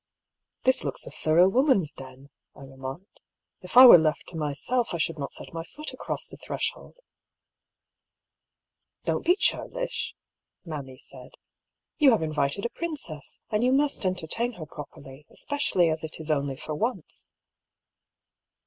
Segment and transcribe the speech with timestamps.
[0.65, 3.19] "This looks a thorough woman's den," I remarked."
[3.61, 6.95] If I were left to myself, I should not set my foot across the threshold.""
[9.05, 10.15] Don't be churlish,"
[10.65, 11.35] mammy said."
[11.99, 16.19] You have in vited a princess, and you must entertain her properly, especially as it
[16.19, 17.27] is only for once."